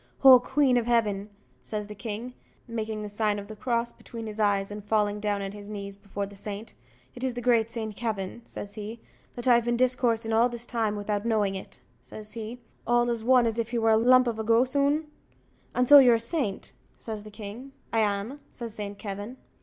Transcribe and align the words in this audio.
"Oh, 0.23 0.39
queen 0.39 0.77
of 0.77 0.87
heaven!" 0.87 1.29
says 1.61 1.85
the 1.85 1.93
king, 1.93 2.33
making 2.67 3.03
the 3.03 3.07
sign 3.07 3.37
of 3.37 3.47
the 3.47 3.55
cross 3.55 3.91
between 3.91 4.25
his 4.25 4.39
eyes, 4.39 4.71
and 4.71 4.83
falling 4.83 5.19
down 5.19 5.43
on 5.43 5.51
his 5.51 5.69
knees 5.69 5.95
before 5.95 6.25
the 6.25 6.35
saint; 6.35 6.73
"is 7.13 7.23
it 7.23 7.35
the 7.35 7.39
great 7.41 7.69
Saint 7.69 7.95
Kavin," 7.95 8.41
says 8.43 8.73
he, 8.73 8.99
"that 9.35 9.47
I've 9.47 9.63
been 9.63 9.77
discoursing 9.77 10.33
all 10.33 10.49
this 10.49 10.65
time 10.65 10.95
without 10.95 11.23
knowing 11.23 11.53
it," 11.53 11.81
says 12.01 12.31
he, 12.33 12.59
"all 12.87 13.11
as 13.11 13.23
one 13.23 13.45
as 13.45 13.59
if 13.59 13.69
he 13.69 13.77
was 13.77 13.93
a 13.93 13.97
lump 13.97 14.25
of 14.25 14.39
a 14.39 14.43
gossoon? 14.43 15.05
and 15.75 15.87
so 15.87 15.99
you're 15.99 16.15
a 16.15 16.19
saint?" 16.19 16.73
says 16.97 17.21
the 17.21 17.29
king. 17.29 17.71
"I 17.93 17.99
am," 17.99 18.39
says 18.49 18.73
Saint 18.73 18.97
Kavin. 18.97 19.37